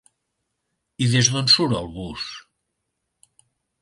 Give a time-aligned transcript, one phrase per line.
[1.05, 2.25] I des d'on surt el bus?